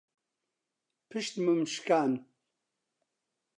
[1.09, 2.19] پشتمم شکاند.